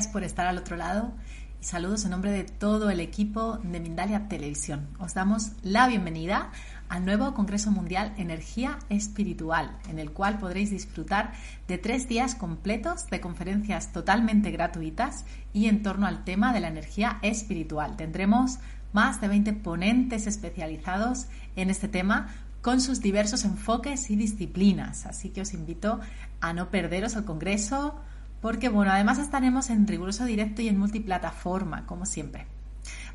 [0.00, 1.12] Gracias por estar al otro lado
[1.60, 4.88] y saludos en nombre de todo el equipo de Mindalia Televisión.
[4.98, 6.52] Os damos la bienvenida
[6.88, 11.34] al nuevo Congreso Mundial Energía Espiritual, en el cual podréis disfrutar
[11.68, 16.68] de tres días completos de conferencias totalmente gratuitas y en torno al tema de la
[16.68, 17.98] energía espiritual.
[17.98, 18.58] Tendremos
[18.94, 22.28] más de 20 ponentes especializados en este tema
[22.62, 25.04] con sus diversos enfoques y disciplinas.
[25.04, 26.00] Así que os invito
[26.40, 28.00] a no perderos el Congreso
[28.40, 32.46] porque, bueno, además estaremos en riguroso directo y en multiplataforma, como siempre.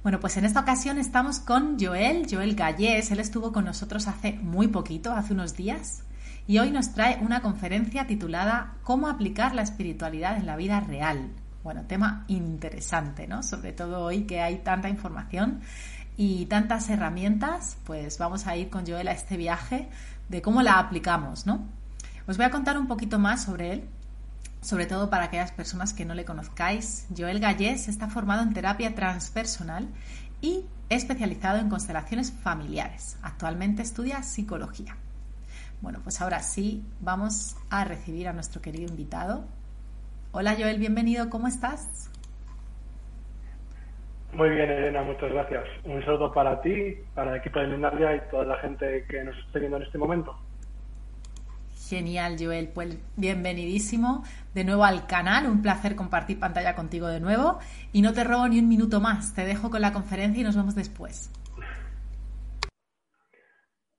[0.02, 3.12] Bueno, pues en esta ocasión estamos con Joel, Joel Gallés.
[3.12, 6.04] Él estuvo con nosotros hace muy poquito, hace unos días,
[6.48, 11.32] y hoy nos trae una conferencia titulada ¿Cómo aplicar la espiritualidad en la vida real?
[11.64, 13.44] Bueno, tema interesante, ¿no?
[13.44, 15.60] Sobre todo hoy que hay tanta información
[16.20, 19.88] y tantas herramientas, pues vamos a ir con Joel a este viaje
[20.28, 21.66] de cómo la aplicamos, ¿no?
[22.28, 23.86] Os voy a contar un poquito más sobre él,
[24.62, 27.08] sobre todo para aquellas personas que no le conozcáis.
[27.18, 29.88] Joel Gallés está formado en terapia transpersonal
[30.42, 33.16] y especializado en constelaciones familiares.
[33.22, 34.98] Actualmente estudia psicología.
[35.80, 39.46] Bueno, pues ahora sí, vamos a recibir a nuestro querido invitado.
[40.34, 42.09] Hola Joel, bienvenido, ¿cómo estás?
[44.34, 45.66] Muy bien, Elena, muchas gracias.
[45.84, 49.38] Un saludo para ti, para el equipo de Linardia y toda la gente que nos
[49.38, 50.36] esté viendo en este momento.
[51.90, 52.70] Genial, Joel.
[52.74, 55.48] Pues bienvenidísimo de nuevo al canal.
[55.48, 57.58] Un placer compartir pantalla contigo de nuevo.
[57.92, 59.34] Y no te robo ni un minuto más.
[59.34, 61.32] Te dejo con la conferencia y nos vemos después.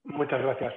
[0.04, 0.72] Muchas gracias.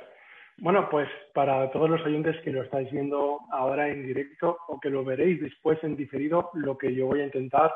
[0.57, 4.89] Bueno, pues para todos los oyentes que lo estáis viendo ahora en directo o que
[4.89, 7.71] lo veréis después en diferido, lo que yo voy a intentar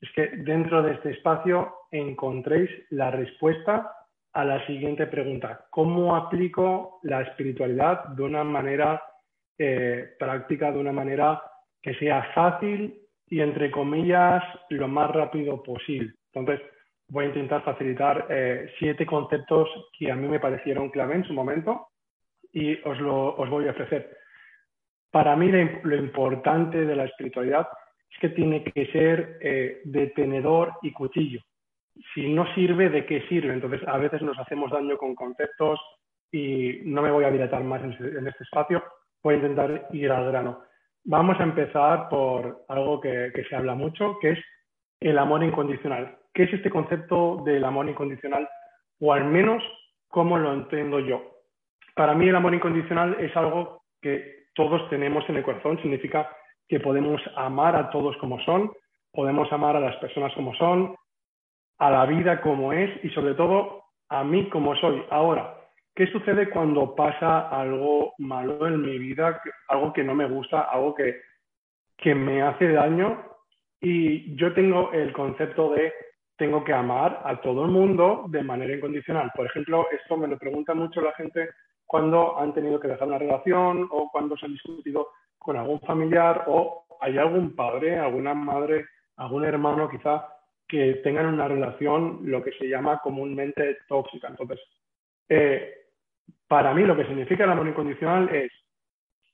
[0.00, 3.92] es que dentro de este espacio encontréis la respuesta
[4.32, 5.66] a la siguiente pregunta.
[5.70, 9.02] ¿Cómo aplico la espiritualidad de una manera
[9.58, 11.42] eh, práctica, de una manera
[11.80, 16.12] que sea fácil y, entre comillas, lo más rápido posible?
[16.34, 16.66] Entonces,
[17.08, 19.68] voy a intentar facilitar eh, siete conceptos
[19.98, 21.88] que a mí me parecieron clave en su momento
[22.52, 24.18] y os lo os voy a ofrecer.
[25.10, 27.68] Para mí lo importante de la espiritualidad
[28.10, 31.40] es que tiene que ser eh, de tenedor y cuchillo.
[32.14, 33.52] Si no sirve, ¿de qué sirve?
[33.52, 35.80] Entonces, a veces nos hacemos daño con conceptos
[36.30, 38.82] y no me voy a dilatar más en, en este espacio.
[39.22, 40.62] Voy a intentar ir al grano.
[41.04, 44.38] Vamos a empezar por algo que, que se habla mucho, que es
[45.00, 46.18] el amor incondicional.
[46.34, 48.48] ¿Qué es este concepto del amor incondicional?
[49.00, 49.62] O al menos,
[50.08, 51.22] ¿cómo lo entiendo yo?
[51.94, 56.28] Para mí el amor incondicional es algo que todos tenemos en el corazón, significa
[56.68, 58.72] que podemos amar a todos como son,
[59.12, 60.96] podemos amar a las personas como son,
[61.78, 65.02] a la vida como es y sobre todo a mí como soy.
[65.10, 65.54] Ahora,
[65.94, 70.94] ¿qué sucede cuando pasa algo malo en mi vida, algo que no me gusta, algo
[70.94, 71.20] que,
[71.96, 73.24] que me hace daño?
[73.80, 75.92] Y yo tengo el concepto de
[76.36, 79.32] tengo que amar a todo el mundo de manera incondicional.
[79.34, 81.50] Por ejemplo, esto me lo pregunta mucho la gente
[81.86, 85.08] cuando han tenido que dejar una relación o cuando se han discutido
[85.46, 88.86] con algún familiar o hay algún padre, alguna madre,
[89.16, 90.26] algún hermano quizá
[90.66, 94.26] que tengan una relación lo que se llama comúnmente tóxica.
[94.26, 94.58] Entonces,
[95.28, 95.72] eh,
[96.48, 98.50] para mí lo que significa el amor incondicional es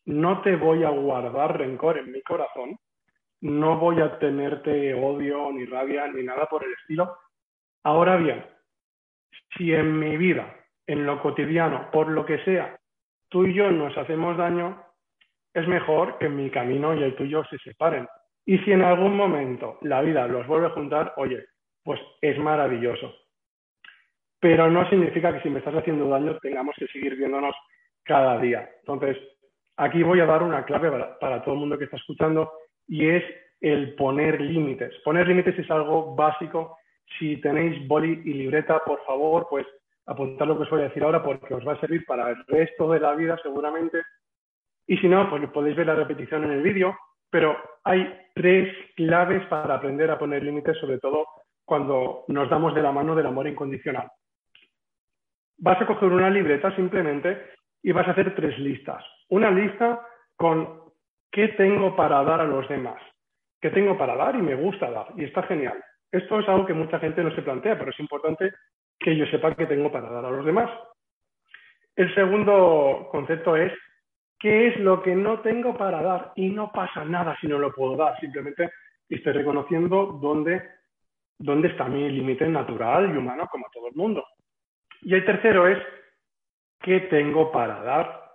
[0.05, 2.77] no te voy a guardar rencor en mi corazón,
[3.41, 7.17] no voy a tenerte odio ni rabia ni nada por el estilo.
[7.85, 8.45] Ahora bien,
[9.57, 10.55] si en mi vida
[10.87, 12.79] en lo cotidiano, por lo que sea,
[13.31, 14.85] tú y yo nos hacemos daño,
[15.55, 18.09] es mejor que mi camino y el tuyo se separen.
[18.45, 21.45] Y si en algún momento la vida los vuelve a juntar, oye,
[21.85, 23.15] pues es maravilloso.
[24.41, 27.55] Pero no significa que si me estás haciendo daño tengamos que seguir viéndonos
[28.03, 28.69] cada día.
[28.81, 29.17] Entonces,
[29.77, 30.91] aquí voy a dar una clave
[31.21, 32.51] para, todo el mundo que está escuchando
[32.89, 33.23] y es
[33.61, 34.93] el poner límites.
[35.05, 36.79] Poner límites es algo básico.
[37.19, 39.67] Si tenéis boli y libreta, por favor, pues
[40.07, 42.45] apuntar lo que os voy a decir ahora porque os va a servir para el
[42.47, 44.03] resto de la vida seguramente.
[44.87, 46.97] Y si no, pues podéis ver la repetición en el vídeo,
[47.31, 51.27] pero hay tres claves para aprender a poner límites, sobre todo
[51.65, 54.11] cuando nos damos de la mano del amor incondicional.
[55.59, 57.53] Vas a coger una libreta simplemente
[57.83, 59.05] y vas a hacer tres listas.
[59.29, 60.07] Una lista
[60.37, 60.83] con
[61.31, 63.01] qué tengo para dar a los demás,
[63.61, 65.83] qué tengo para dar y me gusta dar, y está genial.
[66.11, 68.53] Esto es algo que mucha gente no se plantea, pero es importante
[68.99, 70.71] que yo sepa que tengo para dar a los demás.
[71.97, 73.73] El segundo concepto es
[74.43, 77.73] qué es lo que no tengo para dar y no pasa nada si no lo
[77.73, 78.73] puedo dar, simplemente
[79.09, 80.61] estoy reconociendo dónde,
[81.39, 84.27] dónde está mi límite natural y humano como todo el mundo.
[85.03, 85.79] Y el tercero es
[86.81, 88.33] qué tengo para dar,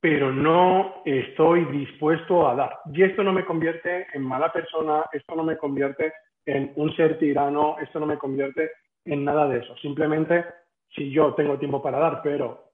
[0.00, 2.80] pero no estoy dispuesto a dar.
[2.92, 6.12] Y esto no me convierte en mala persona, esto no me convierte
[6.46, 8.72] en un ser tirano, esto no me convierte
[9.04, 9.76] en nada de eso.
[9.76, 10.44] Simplemente,
[10.96, 12.67] si yo tengo tiempo para dar, pero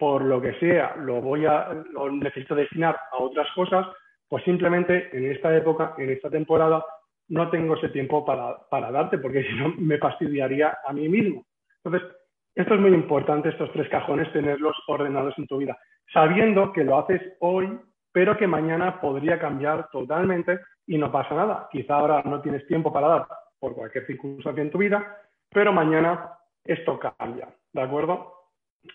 [0.00, 3.86] por lo que sea lo voy a, lo necesito destinar a otras cosas,
[4.26, 6.82] pues simplemente en esta época, en esta temporada,
[7.28, 11.44] no tengo ese tiempo para, para darte, porque si no me fastidiaría a mí mismo.
[11.84, 12.08] Entonces,
[12.54, 15.78] esto es muy importante, estos tres cajones, tenerlos ordenados en tu vida,
[16.12, 17.78] sabiendo que lo haces hoy,
[18.10, 21.68] pero que mañana podría cambiar totalmente y no pasa nada.
[21.70, 23.26] Quizá ahora no tienes tiempo para dar
[23.58, 25.14] por cualquier circunstancia en tu vida,
[25.50, 26.32] pero mañana
[26.64, 28.32] esto cambia, ¿de acuerdo?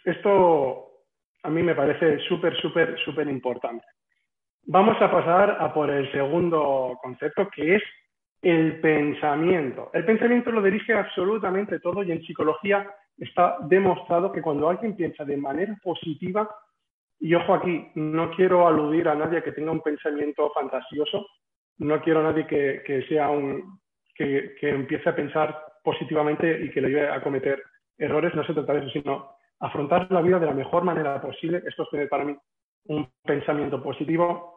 [0.03, 0.84] Esto
[1.45, 3.85] a mí me parece súper, súper, súper importante.
[4.67, 7.83] Vamos a pasar a por el segundo concepto, que es
[8.41, 9.91] el pensamiento.
[9.93, 12.87] El pensamiento lo dirige absolutamente todo y en psicología
[13.17, 16.49] está demostrado que cuando alguien piensa de manera positiva,
[17.19, 21.25] y ojo aquí, no quiero aludir a nadie que tenga un pensamiento fantasioso,
[21.77, 27.21] no quiero a nadie que, que, empiece a pensar positivamente y que le lleve a
[27.21, 27.61] cometer
[27.97, 31.61] errores, no se trata de eso, sino afrontar la vida de la mejor manera posible.
[31.65, 32.35] Esto es tener para mí
[32.87, 34.55] un pensamiento positivo.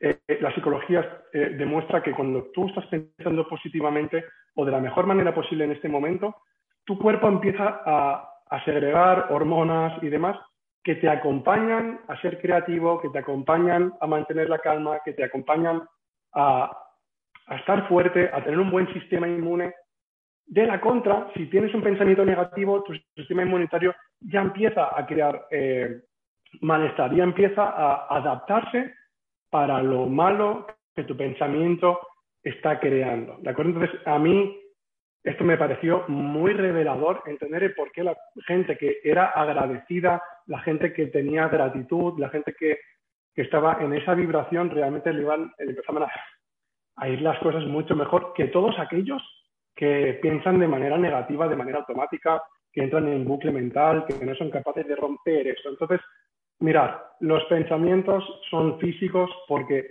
[0.00, 5.06] Eh, la psicología eh, demuestra que cuando tú estás pensando positivamente o de la mejor
[5.06, 6.36] manera posible en este momento,
[6.84, 8.32] tu cuerpo empieza a,
[8.64, 10.38] segregar hormonas y demás
[10.82, 15.24] que te acompañan a ser creativo, que te acompañan a mantener la calma, que te
[15.24, 15.82] acompañan
[16.32, 16.70] a,
[17.58, 19.74] estar fuerte, a tener un buen sistema inmune.
[20.46, 25.46] De la contra, si tienes un pensamiento negativo, tu sistema inmunitario ya empieza a crear
[25.50, 26.02] eh,
[26.60, 28.94] malestar, ya empieza a adaptarse
[29.50, 32.00] para lo malo que tu pensamiento
[32.42, 33.38] está creando.
[33.40, 33.72] ¿De acuerdo?
[33.72, 34.56] Entonces, a mí
[35.24, 38.16] esto me pareció muy revelador entender el por qué la
[38.46, 42.78] gente que era agradecida, la gente que tenía gratitud, la gente que,
[43.34, 46.12] estaba en esa vibración, realmente le, iban, empezaban a,
[46.96, 49.22] a ir las cosas mucho mejor que todos aquellos
[49.76, 52.42] que piensan de manera negativa, de manera automática,
[52.72, 55.68] que entran en bucle mental, que no son capaces de romper eso.
[55.68, 56.00] Entonces,
[56.58, 59.86] mirar, los pensamientos son físicos porque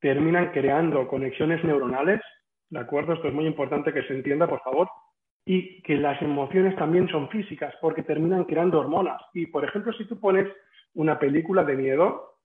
[0.00, 2.20] terminan creando conexiones neuronales
[2.72, 3.12] ¿de acuerdo?
[3.12, 4.88] Esto es muy importante que se entienda, por favor.
[5.44, 9.20] Y que las emociones también son físicas, porque terminan creando hormonas.
[9.34, 10.48] Y, por ejemplo, si tú pones
[10.94, 12.38] una película de miedo,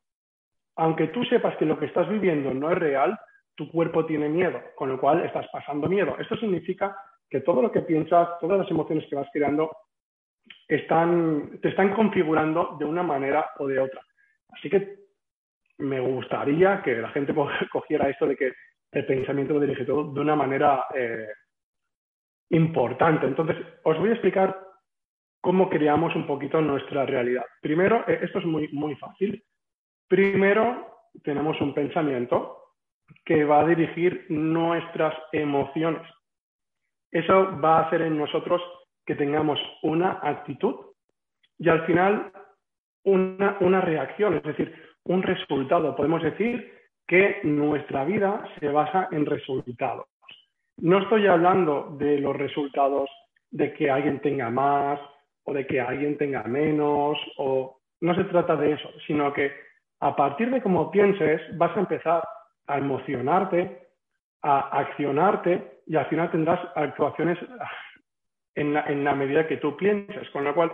[0.75, 3.17] aunque tú sepas que lo que estás viviendo no es real,
[3.57, 6.15] tu cuerpo tiene miedo, con lo cual estás pasando miedo.
[6.19, 6.95] Esto significa
[7.27, 9.75] que todo lo que piensas, todas las emociones que vas creando,
[10.67, 13.99] están, te están configurando de una manera o de otra.
[14.49, 14.99] Así que
[15.79, 17.33] me gustaría que la gente
[17.71, 18.53] cogiera esto de que
[18.91, 21.27] el pensamiento lo dirige todo de una manera eh,
[22.51, 23.25] importante.
[23.25, 24.55] Entonces, os voy a explicar
[25.41, 27.45] cómo creamos un poquito nuestra realidad.
[27.59, 29.43] Primero, eh, esto es muy, muy fácil.
[30.07, 32.56] Primero, tenemos un pensamiento
[33.25, 36.01] que va a dirigir nuestras emociones.
[37.11, 38.61] Eso va a hacer en nosotros
[39.05, 40.75] que tengamos una actitud
[41.57, 42.31] y al final
[43.03, 44.73] una, una reacción, es decir,
[45.05, 45.95] un resultado.
[45.95, 46.73] Podemos decir
[47.07, 50.07] que nuestra vida se basa en resultados.
[50.77, 53.09] No estoy hablando de los resultados
[53.49, 54.99] de que alguien tenga más
[55.43, 59.51] o de que alguien tenga menos, o no se trata de eso, sino que
[60.01, 62.23] a partir de cómo pienses vas a empezar
[62.67, 63.87] a emocionarte,
[64.43, 67.37] a accionarte y al final tendrás actuaciones
[68.55, 70.29] en la, en la medida que tú pienses.
[70.31, 70.71] Con lo cual,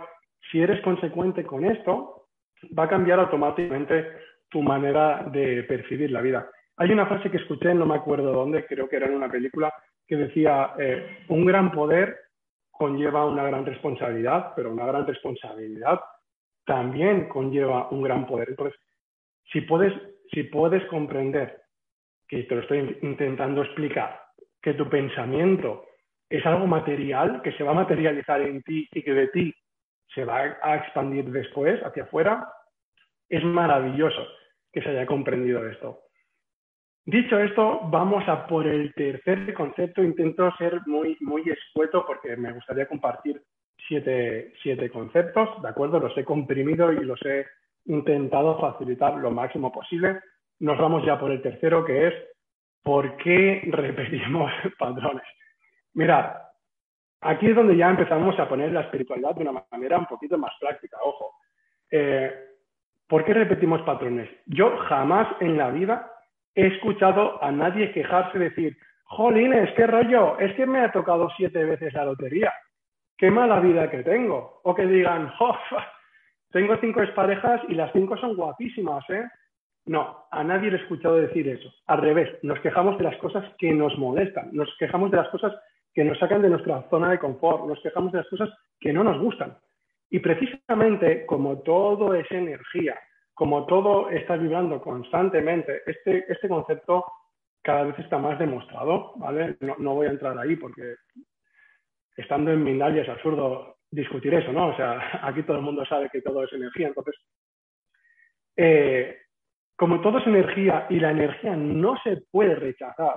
[0.50, 2.28] si eres consecuente con esto,
[2.76, 4.12] va a cambiar automáticamente
[4.48, 6.48] tu manera de percibir la vida.
[6.76, 9.72] Hay una frase que escuché, no me acuerdo dónde, creo que era en una película,
[10.06, 12.16] que decía, eh, un gran poder
[12.70, 16.00] conlleva una gran responsabilidad, pero una gran responsabilidad
[16.66, 18.50] también conlleva un gran poder.
[18.50, 18.78] Entonces,
[19.52, 19.92] si puedes,
[20.32, 21.62] si puedes comprender,
[22.28, 24.20] que te lo estoy intentando explicar,
[24.62, 25.86] que tu pensamiento
[26.28, 29.54] es algo material, que se va a materializar en ti y que de ti
[30.14, 32.48] se va a expandir después hacia afuera,
[33.28, 34.26] es maravilloso
[34.72, 36.00] que se haya comprendido esto.
[37.06, 40.02] Dicho esto, vamos a por el tercer concepto.
[40.02, 43.42] Intento ser muy, muy escueto porque me gustaría compartir
[43.86, 46.00] siete, siete conceptos, ¿de acuerdo?
[46.00, 47.46] Los he comprimido y los he
[47.86, 50.20] intentado facilitar lo máximo posible.
[50.64, 52.14] Nos vamos ya por el tercero, que es
[52.82, 55.26] ¿por qué repetimos patrones?
[55.92, 56.36] Mirad,
[57.20, 60.52] aquí es donde ya empezamos a poner la espiritualidad de una manera un poquito más
[60.58, 61.34] práctica, ojo.
[61.90, 62.32] Eh,
[63.06, 64.30] ¿Por qué repetimos patrones?
[64.46, 66.10] Yo jamás en la vida
[66.54, 71.62] he escuchado a nadie quejarse decir, jolines, qué rollo, es que me ha tocado siete
[71.62, 72.54] veces la lotería,
[73.18, 74.62] qué mala vida que tengo.
[74.64, 75.30] O que digan,
[76.52, 79.28] tengo cinco exparejas y las cinco son guapísimas, ¿eh?
[79.86, 81.70] No, a nadie le he escuchado decir eso.
[81.86, 85.52] Al revés, nos quejamos de las cosas que nos molestan, nos quejamos de las cosas
[85.92, 88.50] que nos sacan de nuestra zona de confort, nos quejamos de las cosas
[88.80, 89.56] que no nos gustan.
[90.10, 92.98] Y precisamente como todo es energía,
[93.34, 97.04] como todo está vibrando constantemente, este, este concepto
[97.62, 99.56] cada vez está más demostrado, ¿vale?
[99.60, 100.96] No, voy a entrar ahí porque
[102.16, 104.68] estando en Mindalia es absurdo discutir eso, ¿no?
[104.68, 107.14] O sea, aquí todo el mundo sabe que todo es energía, entonces,
[108.56, 109.18] eh,
[109.76, 113.16] como todo es energía y la energía no se puede rechazar,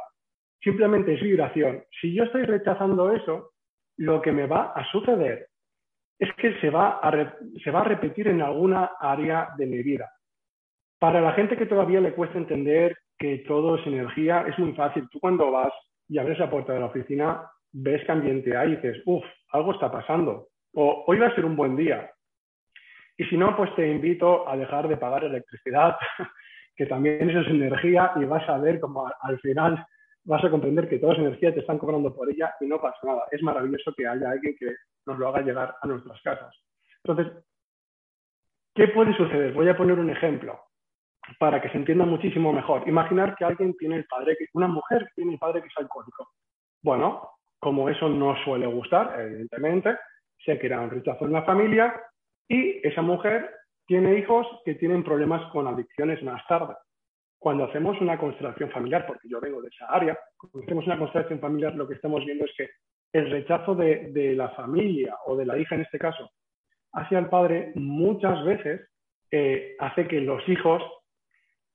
[0.62, 1.84] simplemente es vibración.
[2.02, 3.52] Si yo estoy rechazando eso,
[3.98, 5.48] lo que me va a suceder
[6.20, 10.12] es que se va a, repetir en alguna área de mi vida.
[11.00, 15.08] Para la gente que todavía le cuesta entender que todo es energía, es muy fácil.
[15.12, 15.72] Tú cuando vas
[16.10, 19.74] y abres la puerta de la oficina, ves que ambiente hay y dices, uff, algo
[19.74, 20.48] está pasando.
[20.74, 22.10] O hoy va a ser un buen día.
[23.16, 25.98] Y si no, pues te invito a dejar de pagar electricidad,
[26.78, 29.86] que también eso es energía y vas a ver como al final
[30.24, 33.00] vas a comprender que toda esa energía te están cobrando por ella y no pasa
[33.04, 33.24] nada.
[33.32, 36.56] Es maravilloso que haya alguien que nos lo haga llegar a nuestras casas.
[37.04, 37.34] Entonces,
[38.76, 39.54] ¿qué puede suceder?
[39.54, 40.60] Voy a poner un ejemplo
[41.40, 42.88] para que se entienda muchísimo mejor.
[42.88, 46.30] Imaginar que alguien tiene el padre, que una mujer tiene el padre que es alcohólico.
[46.84, 49.98] Bueno, como eso no suele gustar, evidentemente,
[50.46, 52.00] se crea un rechazo en la familia
[52.48, 53.50] y esa mujer
[53.88, 56.76] tiene hijos que tienen problemas con adicciones más tarde
[57.40, 61.40] cuando hacemos una constelación familiar, porque yo vengo de esa área, cuando hacemos una constelación
[61.40, 62.70] familiar, lo que estamos viendo es que
[63.14, 66.30] el rechazo de, la familia o de la hija en este caso
[66.94, 68.90] hacia el padre muchas veces
[69.32, 70.82] eh, hace que los hijos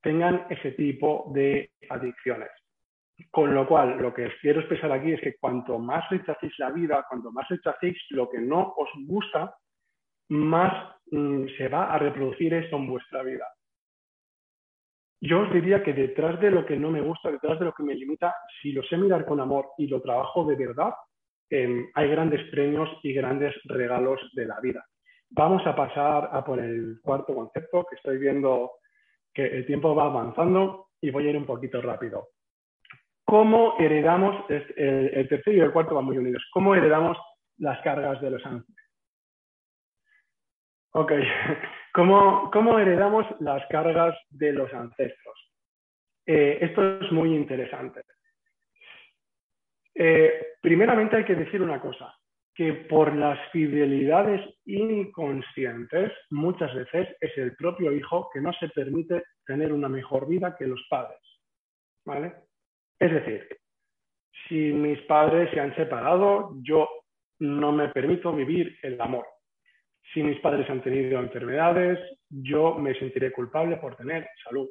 [0.02, 2.50] tengan ese tipo de adicciones.
[3.31, 7.07] Con lo cual, lo que quiero expresar aquí es que cuanto más rechacéis la vida,
[7.09, 9.54] cuanto más rechacéis lo que no os gusta,
[10.32, 13.46] más mm, se va a reproducir eso en vuestra vida
[15.22, 17.84] yo os diría que detrás de lo que no me gusta, detrás de lo que
[17.84, 20.94] me limita, si lo sé mirar con amor y lo trabajo de verdad,
[21.48, 24.84] em, hay grandes premios y grandes regalos de la vida.
[25.30, 28.72] Vamos a pasar a por el cuarto concepto, que estoy viendo
[29.32, 32.30] que el tiempo va avanzando y voy a ir un poquito rápido.
[33.24, 37.16] ¿Cómo heredamos, el, tercero y el cuarto van muy unidos, cómo heredamos
[37.58, 38.81] las cargas de los ángeles?
[40.92, 41.12] Ok,
[41.92, 45.52] ¿Cómo, heredamos las cargas de los ancestros?
[46.25, 48.02] Eh, esto es muy interesante.
[49.94, 52.14] Eh, primeramente hay que decir una cosa,
[52.54, 59.25] que por las fidelidades inconscientes muchas veces es el propio hijo que no se permite
[59.44, 61.20] tener una mejor vida que los padres.
[62.06, 62.32] ¿Vale?
[62.99, 63.46] Es decir,
[64.49, 66.88] si mis padres se han separado, yo
[67.38, 69.26] no me permito vivir el amor.
[70.12, 74.69] Si mis padres han tenido enfermedades, yo me sentiré culpable por tener salud.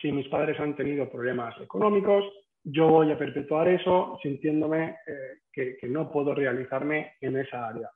[0.00, 2.24] Si mis padres han tenido problemas económicos,
[2.62, 7.88] yo voy a perpetuar eso sintiéndome eh, que, que no puedo realizarme en esa área.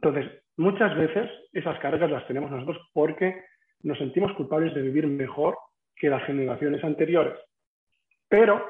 [0.00, 3.44] Entonces, muchas veces esas cargas las tenemos nosotros porque
[3.82, 5.58] nos sentimos culpables de vivir mejor
[5.94, 7.38] que las generaciones anteriores.
[8.28, 8.64] Pero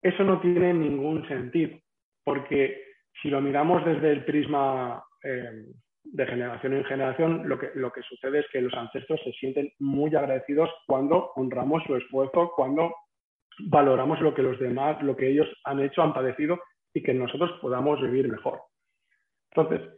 [0.00, 1.78] eso no tiene ningún sentido,
[2.24, 2.82] porque
[3.20, 5.66] si lo miramos desde el prisma eh,
[6.04, 9.70] de generación en generación, lo que, lo que sucede es que los ancestros se sienten
[9.78, 12.94] muy agradecidos cuando honramos su esfuerzo, cuando
[13.66, 16.58] valoramos lo que los demás, lo que ellos han hecho, han padecido
[16.94, 18.60] y que nosotros podamos vivir mejor.
[19.52, 19.88] Entonces,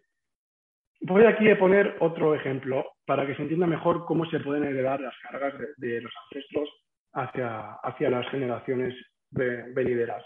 [1.02, 5.00] voy aquí a poner otro ejemplo para que se entienda mejor cómo se pueden heredar
[5.00, 6.68] las cargas de, los ancestros
[7.12, 8.94] hacia, hacia las generaciones
[9.30, 10.24] venideras.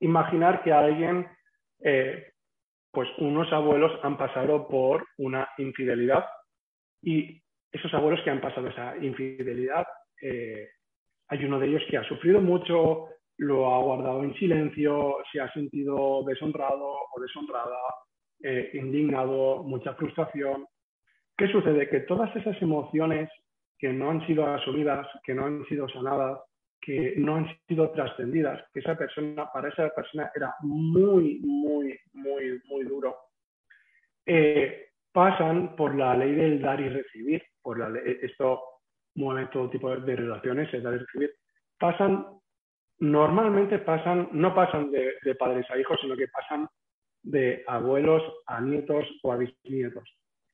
[0.00, 1.26] Imaginar que alguien
[1.82, 2.32] eh,
[2.96, 6.24] pues unos abuelos han pasado por una infidelidad
[7.02, 9.86] y esos abuelos que han pasado esa infidelidad,
[10.22, 10.66] eh,
[11.28, 15.52] hay uno de ellos que ha sufrido mucho, lo ha guardado en silencio, se ha
[15.52, 17.76] sentido deshonrado o deshonrada,
[18.42, 20.64] eh, indignado, mucha frustración.
[21.36, 21.90] ¿Qué sucede?
[21.90, 23.28] Que todas esas emociones
[23.78, 26.40] que no han sido asumidas, que no han sido sanadas,
[26.86, 32.62] que no han sido trascendidas, que esa persona, para esa persona era muy, muy, muy,
[32.66, 33.16] muy duro,
[34.24, 37.80] eh, pasan por la ley del dar y recibir, por
[38.22, 38.62] esto
[39.16, 41.34] mueve todo tipo de relaciones, el dar y recibir,
[41.76, 42.24] pasan,
[43.00, 46.68] normalmente pasan, no pasan de, de padres a hijos, sino que pasan
[47.24, 50.08] de abuelos a nietos o a bisnietos.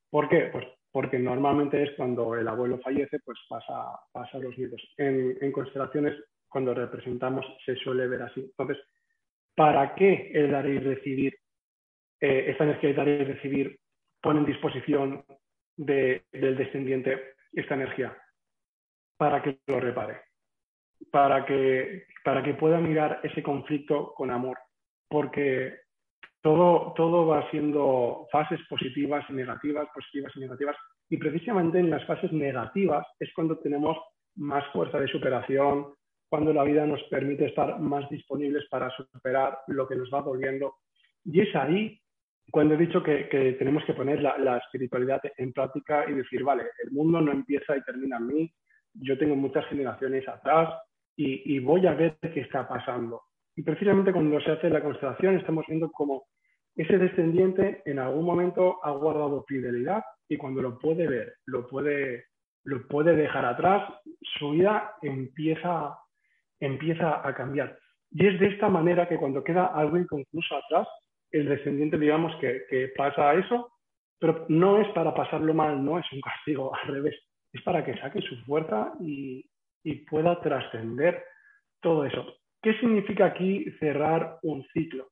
[0.08, 0.48] ¿Por qué?
[0.50, 4.80] Pues porque normalmente es cuando el abuelo fallece, pues pasa, pasa a los nietos.
[4.98, 8.40] En, constelaciones, cuando representamos, se suele ver así.
[8.40, 8.76] Entonces,
[9.56, 11.34] ¿para qué el dar y recibir,
[12.20, 13.80] eh, esta energía de dar y recibir
[14.20, 15.24] pone en disposición
[15.76, 18.16] del descendiente esta energía
[19.16, 20.20] para que lo repare,
[21.10, 24.58] para que, para que pueda mirar ese conflicto con amor,
[25.08, 25.81] porque
[26.42, 30.76] todo, todo va siendo fases positivas y negativas, positivas y negativas,
[31.08, 33.96] y precisamente en las fases negativas es cuando tenemos
[34.36, 35.94] más fuerza de superación,
[36.28, 40.76] cuando la vida nos permite estar más disponibles para superar lo que nos va doliendo.
[41.24, 42.00] Y es ahí
[42.50, 43.24] cuando he dicho que,
[43.58, 47.82] tenemos que poner la, espiritualidad en práctica y decir, vale, el mundo no empieza y
[47.82, 48.54] termina en mí,
[48.94, 50.72] yo tengo muchas generaciones atrás
[51.16, 53.22] y, voy a ver qué está pasando.
[53.64, 56.24] Precisamente cuando se hace la constelación estamos viendo cómo
[56.74, 62.26] ese descendiente en algún momento ha guardado fidelidad y cuando lo puede ver, lo puede,
[62.64, 63.92] lo puede dejar atrás,
[64.38, 65.98] su vida empieza,
[66.60, 67.78] empieza a cambiar.
[68.10, 70.88] Y es de esta manera que cuando queda algo inconcluso atrás,
[71.30, 73.72] el descendiente, digamos, que, pasa eso,
[74.18, 77.16] pero no es para pasarlo mal, no es un castigo, al revés,
[77.52, 79.48] es para que saque su fuerza y,
[80.08, 81.24] pueda trascender
[81.80, 82.36] todo eso.
[82.62, 85.10] ¿Qué significa aquí cerrar un ciclo?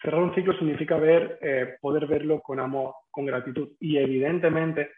[0.00, 3.70] Cerrar un ciclo significa ver, eh, poder verlo con amor, con gratitud.
[3.80, 4.90] Y evidentemente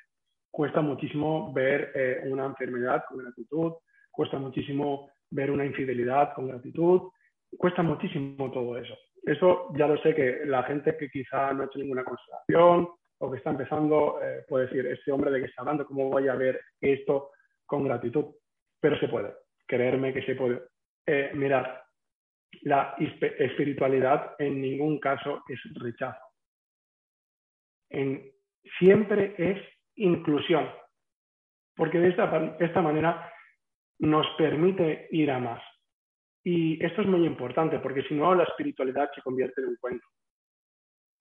[0.50, 3.72] cuesta muchísimo ver eh, una enfermedad con gratitud,
[4.10, 7.10] cuesta muchísimo ver una infidelidad con gratitud,
[7.56, 8.94] cuesta muchísimo todo eso.
[9.24, 13.30] Eso ya lo sé que la gente que quizá no ha hecho ninguna consideración o
[13.30, 16.34] que está empezando eh, puede decir, este hombre de que está hablando, ¿cómo voy a
[16.34, 17.30] ver esto
[17.64, 18.26] con gratitud?
[18.80, 19.32] Pero se puede,
[19.66, 20.60] creerme que se puede.
[21.06, 21.30] Eh,
[22.62, 26.20] la espiritualidad en ningún caso es rechazo.
[27.90, 28.30] En,
[28.78, 29.62] siempre es
[29.96, 30.68] inclusión,
[31.74, 33.32] porque de esta, esta manera
[33.98, 35.62] nos permite ir a más.
[36.44, 40.06] Y esto es muy importante porque si no, la espiritualidad se convierte en un cuento,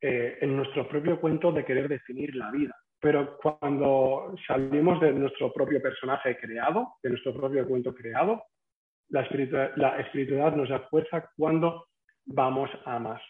[0.01, 2.75] eh, en nuestro propio cuento de querer definir la vida.
[2.99, 8.43] Pero cuando salimos de nuestro propio personaje creado, de nuestro propio cuento creado,
[9.09, 11.87] la espiritualidad, nos da fuerza cuando
[12.25, 13.21] vamos a más.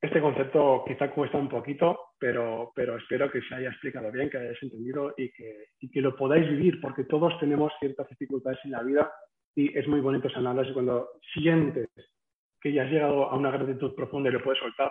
[0.00, 4.38] Este concepto quizá cuesta un poquito, pero, pero espero que se haya explicado bien, que
[4.38, 8.72] hayáis entendido y que, y que lo podáis vivir, porque todos tenemos ciertas dificultades en
[8.72, 9.12] la vida
[9.54, 11.88] y es muy bonito ese análisis cuando sientes
[12.60, 14.90] que ya has llegado a una gratitud profunda y lo puedes soltar.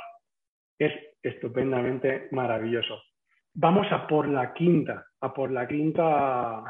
[0.78, 3.02] Es estupendamente maravilloso.
[3.54, 6.64] Vamos a por la quinta, a por la quinta,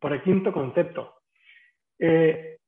[0.00, 1.14] por el quinto concepto.
[1.98, 2.58] Eh,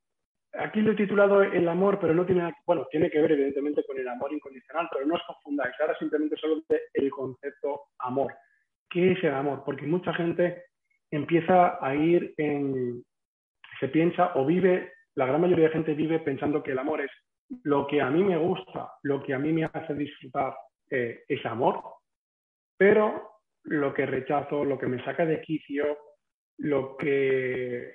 [0.54, 3.98] aquí lo he titulado el amor, pero no tiene, bueno, tiene que ver evidentemente con
[3.98, 5.74] el amor incondicional, pero no os confundáis.
[5.80, 6.62] Ahora simplemente solo
[6.94, 8.34] el concepto amor.
[8.90, 9.62] ¿Qué es el amor?
[9.64, 10.64] Porque mucha gente
[11.10, 13.02] empieza a ir en,
[13.80, 17.10] se piensa o vive, la gran mayoría de gente vive pensando que el amor es
[17.64, 20.54] lo que a mí me gusta, lo que a mí me hace disfrutar
[20.90, 21.82] eh, es amor,
[22.76, 23.30] pero
[23.64, 25.98] lo que rechazo, lo que me saca de quicio,
[26.58, 27.92] lo que,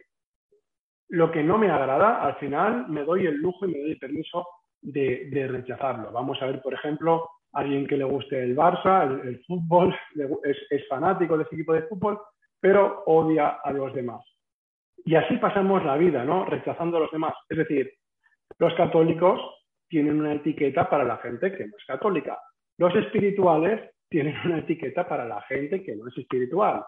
[1.09, 3.99] lo que no me agrada, al final me doy el lujo y me doy el
[3.99, 4.47] permiso
[4.81, 6.11] de, rechazarlo.
[6.11, 9.95] Vamos a ver, por ejemplo, alguien que le guste el Barça, el, fútbol,
[10.43, 12.19] es, es, fanático de ese equipo de fútbol,
[12.59, 14.21] pero odia a los demás.
[15.05, 16.45] Y así pasamos la vida, ¿no?
[16.45, 17.33] Rechazando a los demás.
[17.49, 17.91] Es decir,
[18.57, 19.41] los católicos
[19.89, 22.39] tienen una etiqueta para la gente que no es católica.
[22.77, 26.83] Los espirituales tienen una etiqueta para la gente que no es espiritual.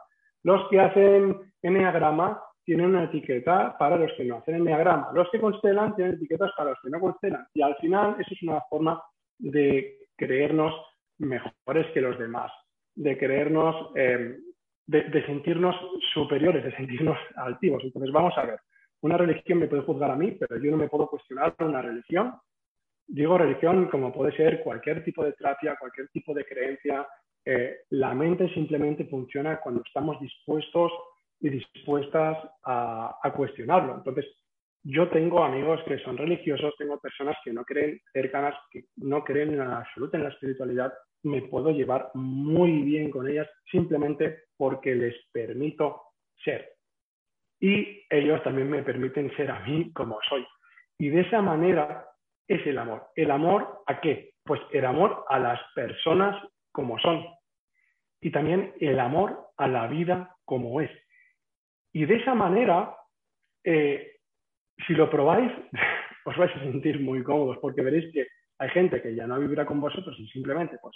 [0.45, 5.09] Los que hacen enneagrama tienen una etiqueta para los que no hacen enneagrama.
[5.11, 7.47] Los que constelan tienen etiquetas para los que no constelan.
[7.55, 9.01] Y al final eso es una forma
[9.39, 10.71] de creernos
[11.17, 12.51] mejores que los demás,
[12.93, 14.37] de creernos eh,
[14.85, 15.75] de, sentirnos
[16.13, 17.83] superiores, de sentirnos altivos.
[17.83, 18.59] Entonces, vamos a ver,
[19.01, 22.35] una religión me puede juzgar a mí, pero yo no me puedo cuestionar una religión.
[23.07, 27.07] Digo religión como puede ser cualquier tipo de terapia, cualquier tipo de creencia.
[27.45, 30.91] Eh, la mente simplemente funciona cuando estamos dispuestos
[31.39, 33.95] y dispuestas a, a cuestionarlo.
[33.95, 34.25] Entonces,
[34.83, 39.53] yo tengo amigos que son religiosos, tengo personas que no creen cercanas, que no creen
[39.53, 40.93] en absoluto en la espiritualidad
[41.25, 46.03] me puedo llevar muy bien con ellas simplemente porque les permito
[46.43, 46.73] ser.
[47.59, 50.45] Y ellos también me permiten ser a mí como soy.
[50.99, 52.07] Y de esa manera
[52.47, 53.07] es el amor.
[53.15, 54.33] ¿El amor a qué?
[54.43, 57.25] Pues el amor a las personas como son.
[58.21, 60.91] Y también el amor a la vida como es.
[61.93, 62.95] Y de esa manera,
[63.63, 64.17] eh,
[64.85, 65.51] si lo probáis,
[66.25, 69.65] os vais a sentir muy cómodos porque veréis que hay gente que ya no vivirá
[69.65, 70.95] con vosotros y simplemente pues,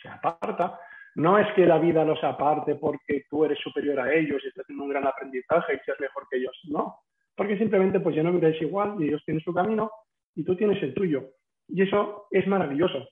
[0.00, 0.78] se aparta.
[1.16, 4.68] No es que la vida los aparte porque tú eres superior a ellos y estás
[4.70, 6.56] en un gran aprendizaje y seas mejor que ellos.
[6.64, 7.00] No,
[7.34, 9.90] porque simplemente pues ya no vivéis igual y ellos tienen su camino
[10.34, 11.30] y tú tienes el tuyo.
[11.68, 13.08] Y eso es maravilloso.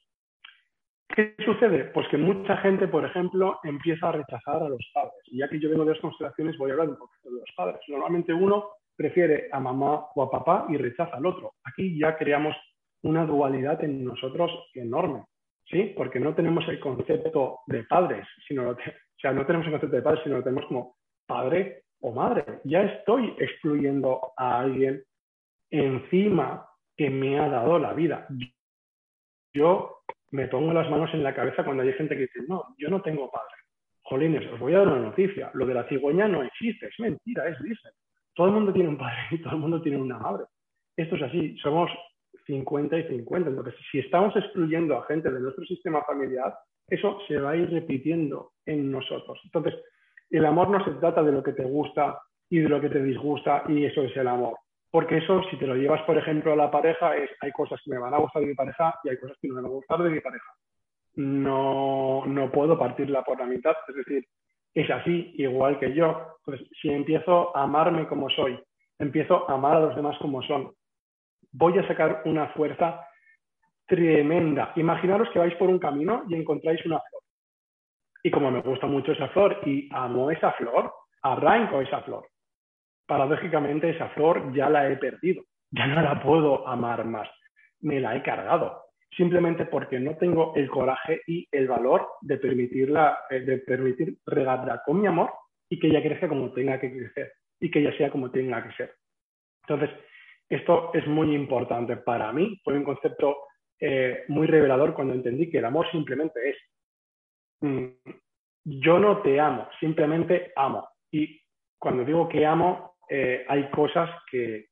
[1.14, 1.84] ¿Qué sucede?
[1.86, 5.20] Pues que mucha gente, por ejemplo, empieza a rechazar a los padres.
[5.26, 7.50] Y ya que yo vengo de las constelaciones, voy a hablar un poquito de los
[7.56, 7.80] padres.
[7.88, 11.54] Normalmente uno prefiere a mamá o a papá y rechaza al otro.
[11.64, 12.54] Aquí ya creamos
[13.02, 15.24] una dualidad en nosotros enorme,
[15.70, 15.94] ¿sí?
[15.96, 18.76] Porque no tenemos el concepto de padres, sino, o
[19.20, 22.44] sea, no tenemos el concepto de padres, sino lo tenemos como padre o madre.
[22.64, 25.02] Ya estoy excluyendo a alguien
[25.70, 28.26] encima que me ha dado la vida.
[29.54, 32.88] Yo me pongo las manos en la cabeza cuando hay gente que dice, no, yo
[32.88, 33.54] no tengo padre.
[34.02, 35.50] Jolines, os voy a dar una noticia.
[35.54, 37.92] Lo de la cigüeña no existe, es mentira, es Disney.
[38.34, 40.44] Todo el mundo tiene un padre y todo el mundo tiene una madre.
[40.96, 41.90] Esto es así, somos
[42.46, 43.50] 50 y 50.
[43.50, 46.54] Entonces, si estamos excluyendo a gente de nuestro sistema familiar,
[46.86, 49.38] eso se va a ir repitiendo en nosotros.
[49.44, 49.74] Entonces,
[50.30, 53.02] el amor no se trata de lo que te gusta y de lo que te
[53.02, 54.56] disgusta y eso es el amor.
[54.90, 57.90] Porque eso, si te lo llevas, por ejemplo, a la pareja, es hay cosas que
[57.90, 59.74] me van a gustar de mi pareja y hay cosas que no me van a
[59.74, 60.52] gustar de mi pareja.
[61.16, 64.24] No, no puedo partirla por la mitad, es decir,
[64.74, 66.36] es así, igual que yo.
[66.44, 68.58] Pues si empiezo a amarme como soy,
[68.98, 70.72] empiezo a amar a los demás como son,
[71.52, 73.06] voy a sacar una fuerza
[73.86, 74.72] tremenda.
[74.76, 77.22] Imaginaros que vais por un camino y encontráis una flor.
[78.22, 82.26] Y como me gusta mucho esa flor y amo esa flor, arranco esa flor.
[83.08, 87.26] Paradójicamente esa flor ya la he perdido, ya no la puedo amar más,
[87.80, 88.82] me la he cargado,
[89.16, 94.82] simplemente porque no tengo el coraje y el valor de permitirla, eh, de permitir regarla
[94.84, 95.32] con mi amor
[95.70, 98.74] y que ella crezca como tenga que crecer y que ella sea como tenga que
[98.74, 98.94] ser.
[99.66, 99.88] Entonces,
[100.46, 103.38] esto es muy importante para mí, fue un concepto
[103.80, 106.56] eh, muy revelador cuando entendí que el amor simplemente es,
[107.60, 107.86] mm,
[108.64, 110.86] yo no te amo, simplemente amo.
[111.10, 111.40] Y
[111.78, 114.68] cuando digo que amo, eh, hay cosas que,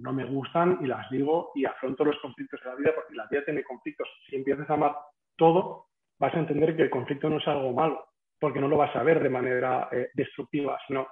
[0.00, 3.26] no me gustan y las digo y afronto los conflictos de la vida porque la
[3.30, 4.08] vida tiene conflictos.
[4.28, 4.96] Si empiezas a amar
[5.36, 5.86] todo,
[6.18, 8.06] vas a entender que el conflicto no es algo malo,
[8.38, 11.08] porque no lo vas a ver de manera eh, destructiva, sino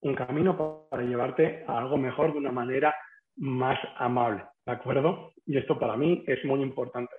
[0.00, 2.94] un camino para llevarte a algo mejor de una manera
[3.36, 5.32] más amable, ¿de acuerdo?
[5.44, 7.14] Y esto para mí es muy importante.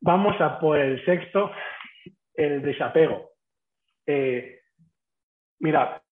[0.00, 1.50] Vamos a por el sexto,
[2.34, 3.30] el desapego.
[4.06, 4.60] Eh,
[5.60, 6.02] mira,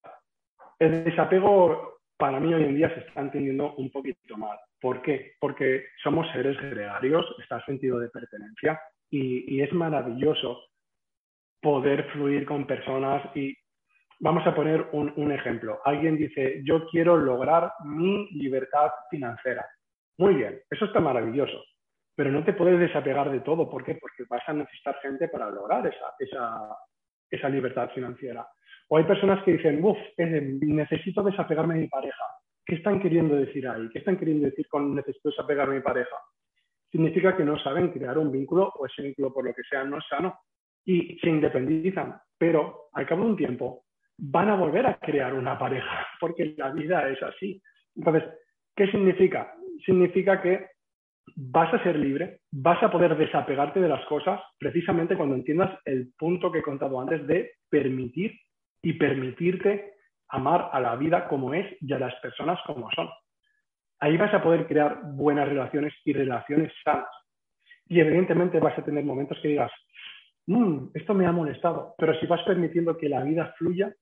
[0.78, 1.93] el desapego
[2.24, 4.58] para mí hoy en día se está entendiendo un poquito mal.
[4.80, 5.34] ¿Por qué?
[5.38, 10.58] Porque somos seres gregarios, está el sentido de pertenencia y, y es maravilloso
[11.60, 13.54] poder fluir con personas y
[14.20, 15.80] Vamos a poner un, ejemplo.
[15.84, 19.66] Alguien dice, yo quiero lograr mi libertad financiera.
[20.16, 21.62] Muy bien, eso está maravilloso,
[22.16, 23.68] pero no te puedes desapegar de todo.
[23.68, 23.96] ¿Por qué?
[24.00, 28.46] Porque vas a necesitar gente para lograr esa, libertad financiera.
[28.88, 32.24] O hay personas que dicen, uff, necesito desapegarme de mi pareja.
[32.64, 33.88] ¿Qué están queriendo decir ahí?
[33.90, 36.16] ¿Qué están queriendo decir con necesito desapegarme de mi pareja?
[36.90, 39.98] Significa que no saben crear un vínculo o ese vínculo por lo que sea no
[39.98, 40.38] es sano
[40.84, 42.16] y se independizan.
[42.38, 43.84] Pero al cabo de un tiempo
[44.16, 47.60] van a volver a crear una pareja, porque la vida es así.
[47.96, 48.24] Entonces,
[48.76, 49.54] ¿qué significa?
[49.84, 50.66] Significa que
[51.36, 56.12] vas a ser libre, vas a poder desapegarte de las cosas precisamente cuando entiendas el
[56.18, 58.32] punto que he contado antes de permitir
[58.84, 59.94] y permitirte
[60.28, 63.08] amar a la vida como es y a las personas como son.
[64.00, 67.08] Ahí vas a poder crear buenas relaciones y relaciones sanas.
[67.86, 69.72] Y evidentemente vas a tener momentos que digas,
[70.46, 73.92] mm, esto me ha molestado, pero si vas permitiendo que la vida fluya,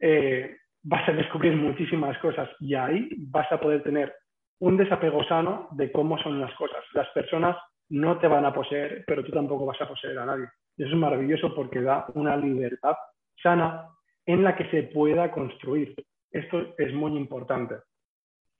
[0.00, 4.14] eh, vas a descubrir muchísimas cosas y ahí vas a poder tener
[4.60, 6.84] un desapego sano de cómo son las cosas.
[6.92, 7.56] Las personas
[7.90, 10.46] no te van a poseer, pero tú tampoco vas a poseer a nadie.
[10.76, 12.96] Eso es maravilloso porque da una libertad
[13.42, 13.88] sana
[14.28, 15.94] en la que se pueda construir.
[16.30, 17.76] Esto es muy importante.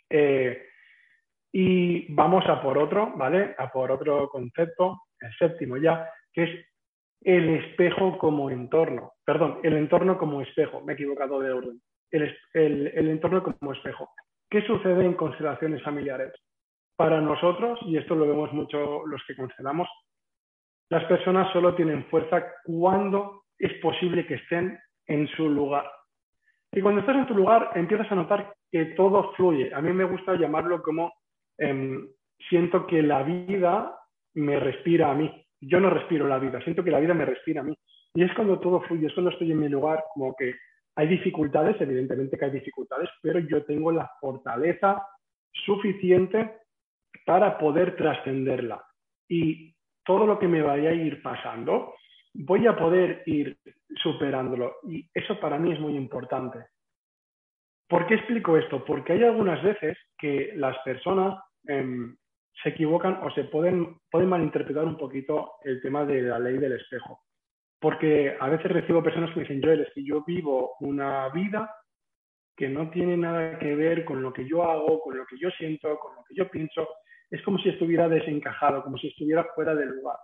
[0.09, 0.63] Eh,
[1.53, 3.55] y vamos a por otro, ¿vale?
[3.59, 6.67] A por otro concepto, el séptimo ya, que es
[7.21, 9.13] el espejo como entorno.
[9.23, 10.81] Perdón, el entorno como espejo.
[10.81, 11.83] Me he equivocado de orden.
[12.11, 14.09] El, el, entorno como espejo.
[14.49, 16.33] ¿Qué sucede en constelaciones familiares?
[16.97, 19.87] Para nosotros, y esto lo vemos mucho los que constelamos,
[20.89, 24.79] las personas solo tienen fuerza cuando es posible que estén
[25.09, 25.91] en su lugar.
[26.73, 29.73] Y cuando estás en tu lugar, empiezas a notar que todo fluye.
[29.75, 31.13] A mí me gusta llamarlo como
[31.57, 32.09] em,
[32.49, 33.99] siento que la vida
[34.35, 37.61] me respira a mí yo no respiro la vida, siento que la vida me respira
[37.61, 37.75] a mí.
[38.15, 40.55] Y es cuando todo fluye, es cuando estoy en mi lugar, como que
[40.97, 45.07] hay dificultades, evidentemente que hay dificultades, pero yo tengo la fortaleza
[45.53, 46.59] suficiente
[47.25, 48.85] para poder trascenderla.
[49.29, 51.95] Y todo lo que me vaya a ir pasando,
[52.35, 53.59] voy a poder ir
[54.03, 54.77] superándolo.
[54.85, 56.67] Y eso para mí es muy importante.
[57.89, 58.85] ¿Por qué explico esto?
[58.85, 62.17] Porque hay algunas veces que las personas em,
[62.63, 66.73] se equivocan o se pueden, pueden malinterpretar un poquito el tema de la ley del
[66.73, 67.23] espejo.
[67.81, 71.73] Porque a veces recibo personas que me dicen, Joel, es que yo vivo una vida
[72.57, 75.49] que no tiene nada que ver con lo que yo hago, con lo que yo
[75.51, 76.89] siento, con lo que yo pienso.
[77.31, 80.17] Es como si estuviera desencajado, como si estuviera fuera del lugar.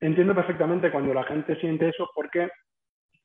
[0.00, 2.48] Entiendo perfectamente cuando la gente siente eso porque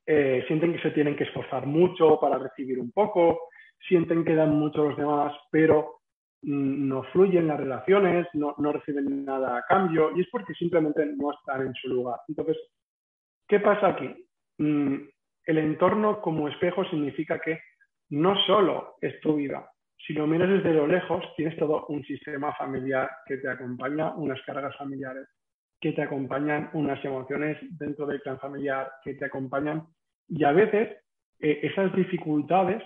[0.06, 3.50] eh, sienten que se tienen que esforzar mucho para recibir un poco,
[3.88, 6.00] sienten que dan mucho a los demás, pero
[6.42, 11.32] mm, no fluyen las relaciones, no, reciben nada a cambio, y es porque simplemente no
[11.32, 12.20] están en su lugar.
[12.28, 12.58] Entonces,
[13.48, 14.10] ¿qué pasa aquí?
[14.58, 14.96] Mm,
[15.46, 17.60] el entorno como espejo significa que
[18.10, 19.70] no solo es tu vida.
[20.06, 24.42] Si lo miras desde lo lejos, tienes todo un sistema familiar que te acompaña, unas
[24.42, 25.28] cargas familiares
[25.84, 29.86] que te acompañan, unas emociones dentro del clan familiar que te acompañan.
[30.30, 30.98] Y a veces
[31.42, 32.82] eh, esas dificultades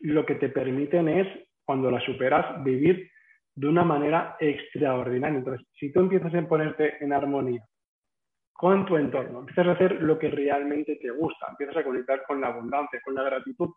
[0.00, 1.28] lo que te permiten es,
[1.62, 3.10] cuando las superas, vivir
[3.54, 5.36] de una manera extraordinaria.
[5.36, 7.62] Entonces, si tú empiezas a ponerte en armonía
[8.54, 12.40] con tu entorno, empiezas a hacer lo que realmente te gusta, empiezas a conectar con
[12.40, 13.68] la abundancia, con la gratitud,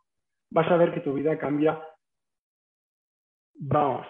[0.50, 1.78] vas a ver que tu vida cambia,
[3.56, 4.08] vamos,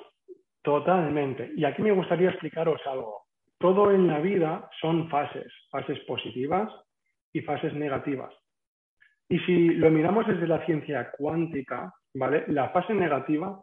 [0.62, 1.52] totalmente.
[1.56, 3.29] Y aquí me gustaría explicaros algo.
[3.60, 6.72] Todo en la vida son fases, fases positivas
[7.34, 8.34] y fases negativas.
[9.28, 12.46] Y si lo miramos desde la ciencia cuántica, ¿vale?
[12.48, 13.62] La fase negativa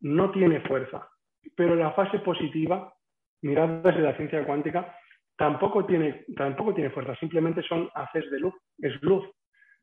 [0.00, 1.08] no tiene fuerza,
[1.54, 2.94] pero la fase positiva,
[3.42, 4.96] mirada desde la ciencia cuántica,
[5.36, 9.28] tampoco tiene, tampoco tiene fuerza, simplemente son haces de luz, es luz.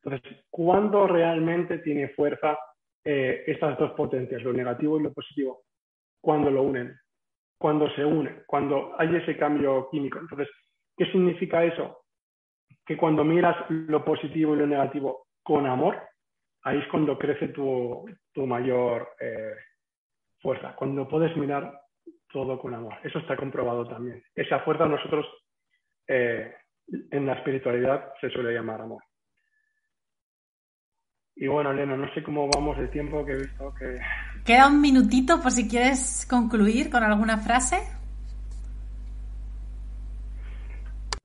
[0.01, 2.57] Entonces, ¿cuándo realmente tiene fuerza
[3.03, 5.63] eh, estas dos potencias, lo negativo y lo positivo?
[6.21, 6.97] Cuando lo unen,
[7.59, 10.17] cuando se unen, cuando hay ese cambio químico.
[10.17, 10.47] Entonces,
[10.97, 12.05] ¿qué significa eso?
[12.85, 16.01] Que cuando miras lo positivo y lo negativo con amor,
[16.63, 18.05] ahí es cuando crece tu,
[18.47, 19.55] mayor eh,
[20.39, 21.81] fuerza, cuando puedes mirar
[22.31, 22.95] todo con amor.
[23.03, 24.23] Eso está comprobado también.
[24.33, 25.25] Esa fuerza nosotros
[26.07, 26.55] eh,
[27.11, 29.03] en la espiritualidad se suele llamar amor.
[31.35, 33.99] Y bueno, Elena, no sé cómo vamos de tiempo que he visto que...
[34.45, 37.77] Queda un minutito por si quieres concluir con alguna frase.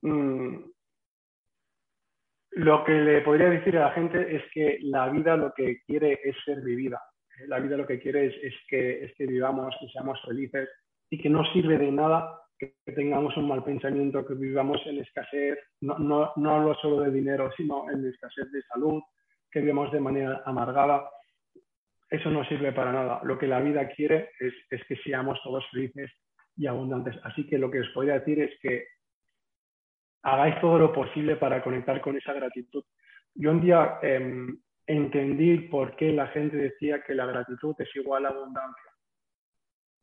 [0.02, 0.56] Mm,
[2.56, 6.20] lo que le podría decir a la gente es que la vida lo que quiere
[6.22, 7.00] es ser vivida.
[7.48, 10.68] La vida lo que quiere es, que, es que vivamos, que seamos felices
[11.10, 15.58] y que no sirve de nada que tengamos un mal pensamiento, que vivamos en escasez,
[15.80, 19.02] no, no, no hablo solo de dinero, sino en escasez de salud,
[19.50, 21.04] que vivamos de manera amargada,
[22.14, 23.20] eso no sirve para nada.
[23.24, 26.10] Lo que la vida quiere es, que seamos todos felices
[26.56, 27.16] y abundantes.
[27.24, 28.86] Así que lo que os podría decir es que
[30.22, 32.84] hagáis todo lo posible para conectar con esa gratitud.
[33.34, 38.26] Yo un día em, entendí por qué la gente decía que la gratitud es igual
[38.26, 38.90] a abundancia.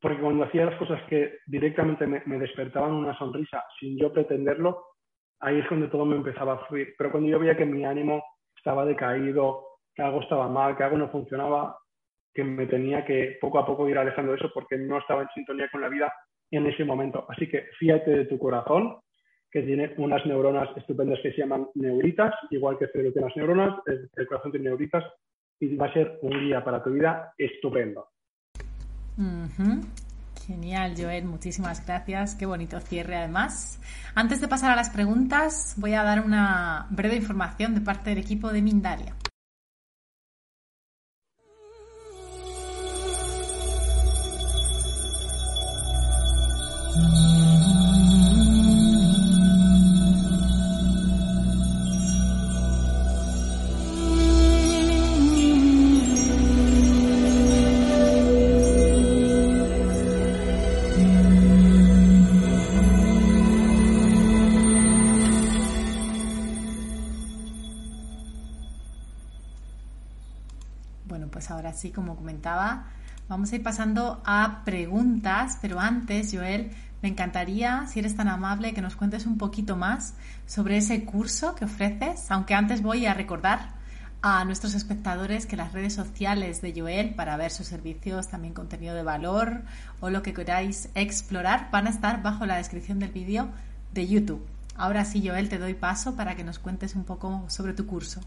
[0.01, 4.83] Porque cuando hacía las cosas que directamente me, despertaban una sonrisa sin yo pretenderlo,
[5.39, 6.93] ahí es cuando todo me empezaba a fluir.
[6.97, 8.23] Pero cuando yo veía que mi ánimo
[8.55, 11.77] estaba decaído, que algo estaba mal, que algo no funcionaba,
[12.33, 15.29] que me tenía que poco a poco ir alejando de eso porque no estaba en
[15.33, 16.13] sintonía con la vida
[16.49, 17.25] en ese momento.
[17.29, 18.97] Así que fíjate de tu corazón,
[19.51, 23.37] que tiene unas neuronas estupendas que se llaman neuritas, igual que el cerebro tiene las
[23.37, 25.03] neuronas, el, corazón tiene neuritas,
[25.59, 28.07] y va a ser un día para tu vida estupendo.
[30.47, 32.35] Genial, Joel, muchísimas gracias.
[32.35, 33.79] Qué bonito cierre además.
[34.15, 38.19] Antes de pasar a las preguntas, voy a dar una breve información de parte del
[38.19, 39.15] equipo de Mindalia.
[73.41, 76.69] Vamos a ir pasando a preguntas, pero antes, Joel,
[77.01, 80.13] me encantaría, si eres tan amable, que nos cuentes un poquito más
[80.45, 83.73] sobre ese curso que ofreces, aunque antes voy a recordar
[84.21, 88.93] a nuestros espectadores que las redes sociales de Joel para ver sus servicios, también contenido
[88.93, 89.63] de valor
[90.01, 93.49] o lo que queráis explorar van a estar bajo la descripción del vídeo
[93.91, 94.45] de YouTube.
[94.75, 98.21] Ahora sí, Joel, te doy paso para que nos cuentes un poco sobre tu curso.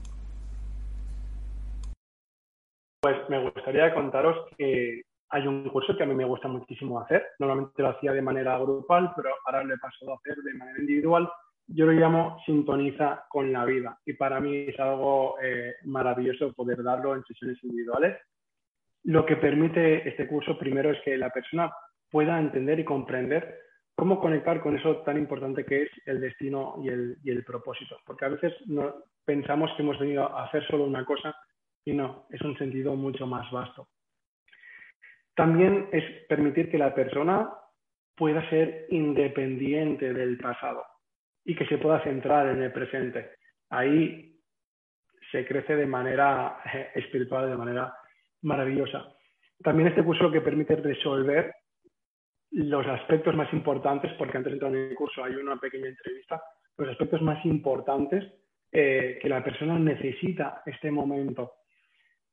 [3.00, 7.26] Pues me gustaría contaros que hay un curso que a mí me gusta muchísimo hacer.
[7.38, 10.78] Normalmente lo hacía de manera grupal, pero ahora lo he pasado a hacer de manera
[10.78, 11.28] individual.
[11.66, 16.82] Yo lo llamo sintoniza con la vida y para mí es algo eh, maravilloso poder
[16.82, 18.18] darlo en sesiones individuales.
[19.04, 21.72] Lo que permite este curso primero es que la persona
[22.10, 23.58] pueda entender y comprender
[23.96, 27.96] cómo conectar con eso tan importante que es el destino y el, y el propósito.
[28.06, 31.34] Porque a veces no, pensamos que hemos venido a hacer solo una cosa
[31.84, 33.88] y no, es un sentido mucho más vasto.
[35.34, 37.50] También es permitir que la persona
[38.16, 40.84] pueda ser independiente del pasado
[41.44, 43.32] y que se pueda centrar en el presente.
[43.70, 44.38] Ahí
[45.32, 47.92] se crece de manera eh, espiritual, de manera
[48.42, 49.12] maravillosa.
[49.62, 51.52] También este curso lo que permite resolver
[52.52, 56.40] los aspectos más importantes, porque antes de entrar en el curso hay una pequeña entrevista,
[56.76, 58.24] los aspectos más importantes
[58.70, 61.52] eh, que la persona necesita este momento.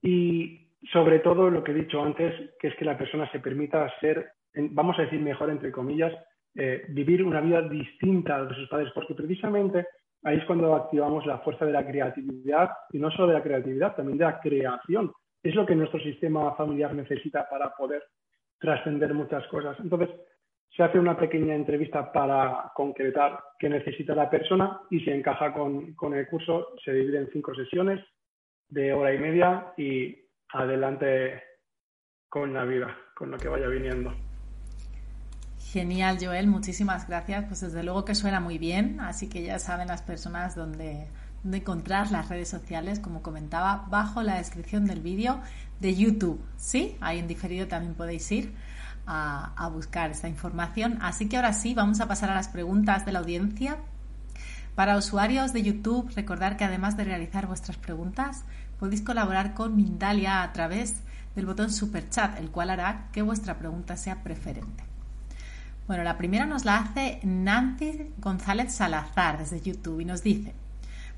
[0.02, 0.62] Y
[0.92, 4.32] sobre todo lo que he dicho antes, que es que la persona se permita ser,
[4.56, 6.14] vamos a decir mejor entre comillas,
[6.56, 9.86] eh, vivir una vida distinta a de sus padres, porque precisamente
[10.24, 13.96] ahí es cuando activamos la fuerza de la creatividad, y no solo de la creatividad,
[13.96, 15.12] también de la creación.
[15.44, 18.04] Es lo que nuestro sistema familiar necesita para poder
[18.60, 19.78] trascender muchas cosas.
[19.80, 20.10] Entonces,
[20.76, 25.94] se hace una pequeña entrevista para concretar qué necesita la persona y si encaja con,
[25.96, 28.00] con el curso, se divide en cinco sesiones
[28.72, 30.18] de hora y media y
[30.50, 31.44] adelante
[32.28, 34.14] con la vida, con lo que vaya viniendo.
[35.60, 37.46] Genial, Joel, muchísimas gracias.
[37.46, 41.08] Pues desde luego que suena muy bien, así que ya saben las personas dónde,
[41.44, 45.40] dónde encontrar las redes sociales, como comentaba, bajo la descripción del vídeo
[45.80, 46.42] de YouTube.
[46.58, 48.54] Sí, ahí en diferido también podéis ir
[49.06, 50.98] a, a buscar esta información.
[51.02, 53.78] Así que ahora sí, vamos a pasar a las preguntas de la audiencia.
[54.76, 58.46] Para usuarios de YouTube, recordar que además de realizar vuestras preguntas,
[58.82, 60.96] podéis colaborar con Mindalia a través
[61.36, 64.84] del botón Super Chat, el cual hará que vuestra pregunta sea preferente.
[65.86, 70.56] Bueno, la primera nos la hace Nancy González Salazar desde YouTube y nos dice,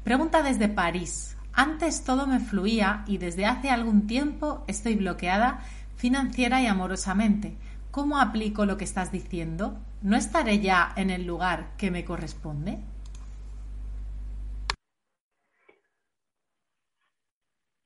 [0.03, 1.37] pregunta desde París.
[1.53, 5.61] Antes todo me fluía y desde hace algún tiempo estoy bloqueada
[5.95, 7.55] financiera y amorosamente.
[7.91, 9.79] ¿Cómo aplico lo que estás diciendo?
[10.01, 12.79] ¿No estaré ya en el lugar que me corresponde?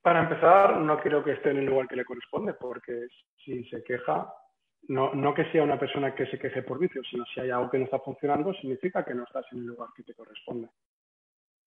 [0.08, 3.08] Para empezar, no creo que esté en el lugar que le corresponde, porque
[3.44, 4.34] si se queja,
[4.88, 7.70] no, no que sea una persona que se queje por vicio, sino si hay algo
[7.70, 10.70] que no está funcionando, significa que no estás en el lugar que te corresponde.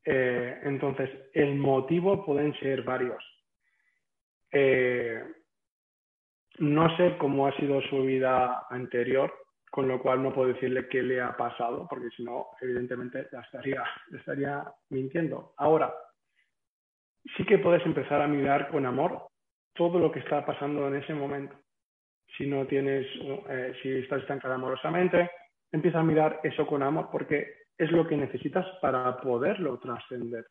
[0.06, 3.22] Eh, entonces, el motivo pueden ser varios.
[4.50, 5.22] Eh,
[6.60, 9.34] no sé cómo ha sido su vida anterior,
[9.70, 13.42] con lo cual no puedo decirle qué le ha pasado, porque si no, evidentemente la
[13.42, 15.52] estaría, estaría mintiendo.
[15.58, 15.92] Ahora,
[17.36, 19.28] sí que puedes empezar a mirar con amor
[19.74, 21.56] todo lo que está pasando en ese momento
[22.36, 23.06] si no tienes,
[23.48, 25.30] eh, si estás estancada amorosamente,
[25.72, 30.46] empieza a mirar eso con amor porque es lo que necesitas para poderlo trascender.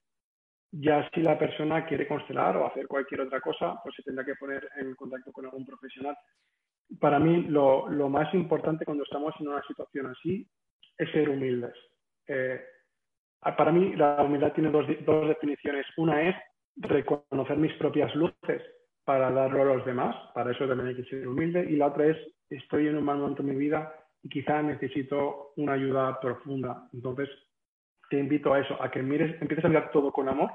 [0.71, 4.35] Ya si la persona quiere constelar o hacer cualquier otra cosa, pues se tendrá que
[4.35, 6.15] poner en contacto con algún profesional.
[6.99, 10.47] Para mí, lo, lo más importante cuando estamos en una situación así
[10.97, 11.73] es ser humildes.
[12.27, 12.61] Eh,
[13.57, 15.85] para mí, la humildad tiene dos, dos definiciones.
[15.97, 16.35] Una es
[16.79, 18.61] reconocer mis propias luces
[19.03, 22.07] para darlo a los demás, para eso también hay que ser humilde, y la otra
[22.07, 22.17] es,
[22.49, 26.87] estoy en un mal momento de mi vida y quizá necesito una ayuda profunda.
[26.93, 27.29] Entonces,
[28.09, 30.51] te invito a eso, a que mires, empieces a mirar todo con amor,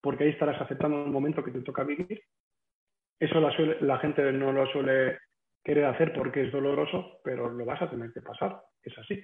[0.00, 2.22] porque ahí estarás aceptando un momento que te toca vivir.
[3.18, 5.18] Eso la, la gente no lo suele
[5.64, 9.22] querer hacer porque es doloroso, pero lo vas a tener que pasar, es así.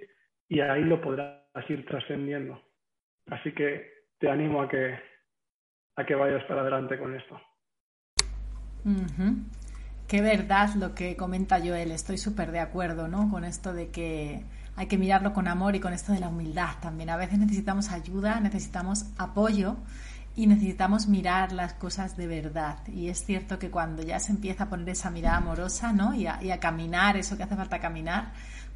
[0.48, 2.60] Y ahí lo podrás ir trascendiendo.
[3.26, 4.98] Así que te animo a que,
[5.96, 7.40] a que vayas para adelante con esto.
[10.06, 13.30] Qué verdad lo que comenta Joel, estoy súper de acuerdo, ¿no?
[13.30, 14.44] Con esto de que
[14.76, 17.10] hay que mirarlo con amor y con esto de la humildad también.
[17.10, 19.76] A veces necesitamos ayuda, necesitamos apoyo
[20.36, 22.78] y necesitamos mirar las cosas de verdad.
[22.88, 26.14] Y es cierto que cuando ya se empieza a poner esa mirada amorosa, ¿no?
[26.14, 28.32] Y a, y a caminar, eso que hace falta caminar,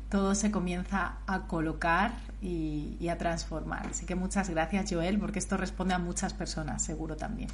[0.08, 3.88] todo se comienza a colocar y, a transformar.
[3.88, 7.50] Así que muchas gracias, Joel, porque esto responde a muchas personas, seguro también.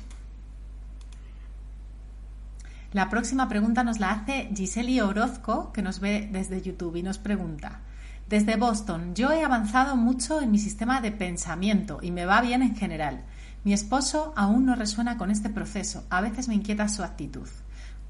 [2.92, 7.18] La próxima pregunta nos la hace Giseli Orozco, que nos ve desde YouTube y nos
[7.18, 7.80] pregunta,
[8.28, 12.62] desde Boston, yo he avanzado mucho en mi sistema de pensamiento y me va bien
[12.62, 13.22] en general.
[13.64, 17.48] Mi esposo aún no resuena con este proceso, a veces me inquieta su actitud.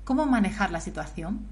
[0.05, 1.47] ¿Cómo manejar la situación?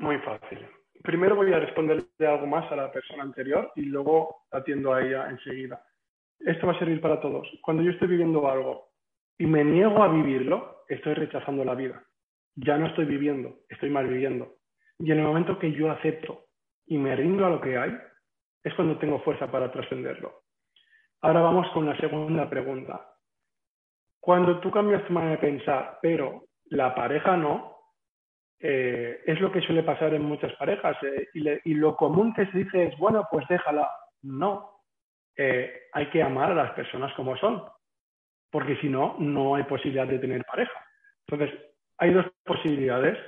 [0.00, 0.66] Muy fácil.
[1.02, 5.28] Primero voy a responderle algo más a la persona anterior y luego atiendo a ella
[5.28, 5.84] enseguida.
[6.38, 7.46] Esto va a servir para todos.
[7.60, 8.88] Cuando yo estoy viviendo algo
[9.36, 12.02] y me niego a vivirlo, estoy rechazando la vida.
[12.56, 14.54] Ya no estoy viviendo, estoy mal viviendo.
[14.98, 16.46] Y en el momento que yo acepto
[16.86, 17.94] y me rindo a lo que hay,
[18.64, 20.44] es cuando tengo fuerza para trascenderlo.
[21.20, 23.06] Ahora vamos con la segunda pregunta.
[24.18, 27.79] Cuando tú cambias tu manera de pensar, pero la pareja no,
[28.62, 31.28] eh, es lo que suele pasar en muchas parejas eh,
[31.64, 33.90] y, lo común que se dice es, bueno, pues déjala.
[34.22, 34.82] No,
[35.34, 37.62] eh, hay que amar a las personas como son,
[38.50, 40.78] porque si no, no hay posibilidad de tener pareja.
[41.26, 41.58] Entonces,
[41.96, 43.18] hay dos posibilidades.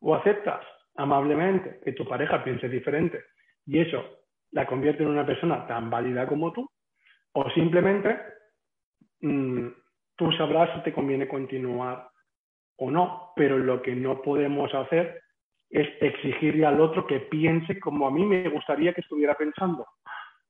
[0.00, 0.66] O aceptas
[0.96, 3.24] amablemente que tu pareja piense diferente
[3.64, 4.04] y eso
[4.50, 6.68] la convierte en una persona tan válida como tú,
[7.32, 8.20] o simplemente
[9.20, 9.68] mm,
[10.16, 12.08] tú sabrás si te conviene continuar
[12.76, 15.22] o no, pero lo que no podemos hacer
[15.70, 19.86] es exigirle al otro que piense como a mí me gustaría que estuviera pensando.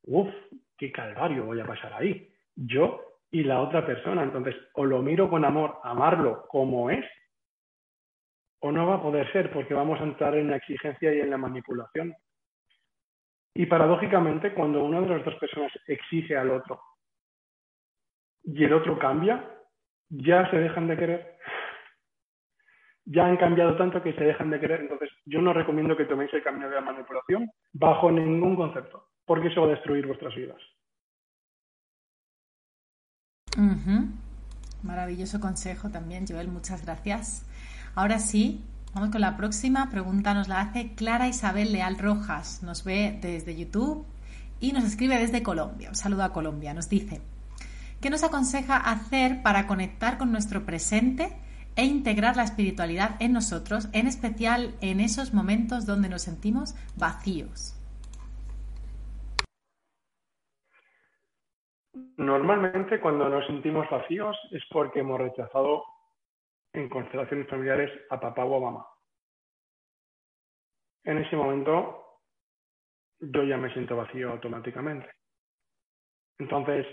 [0.02, 0.28] Uf,
[0.76, 2.30] qué calvario voy a pasar ahí.
[2.54, 3.00] Yo
[3.30, 4.22] y la otra persona.
[4.22, 7.04] Entonces, o lo miro con amor, amarlo como es,
[8.60, 11.30] o no va a poder ser porque vamos a entrar en la exigencia y en
[11.30, 12.14] la manipulación.
[13.52, 16.80] Y paradójicamente, cuando una de las dos personas exige al otro
[18.44, 19.44] y el otro cambia,
[20.08, 21.33] ya se dejan de querer
[23.06, 24.80] ya han cambiado tanto que se dejan de querer.
[24.80, 29.48] Entonces, yo no recomiendo que toméis el camino de la manipulación bajo ningún concepto, porque
[29.48, 30.58] eso va a destruir vuestras vidas.
[34.82, 36.48] Maravilloso consejo también, Joel.
[36.48, 37.46] Muchas gracias.
[37.94, 38.62] Ahora sí,
[38.94, 40.34] vamos con la próxima pregunta.
[40.34, 42.62] Nos la hace Clara Isabel Leal Rojas.
[42.62, 44.04] Nos ve desde YouTube
[44.60, 45.88] y nos escribe desde Colombia.
[45.88, 46.74] Un saludo a Colombia.
[46.74, 47.20] Nos dice,
[48.00, 51.32] ¿qué nos aconseja hacer para conectar con nuestro presente
[51.76, 57.80] e integrar la espiritualidad en nosotros, en especial en esos momentos donde nos sentimos vacíos.
[62.16, 65.84] Normalmente cuando nos sentimos vacíos es porque hemos rechazado
[66.72, 68.86] en constelaciones familiares a papá o a mamá.
[71.04, 72.04] En ese momento
[73.20, 75.08] yo ya me siento vacío automáticamente.
[76.38, 76.86] Entonces,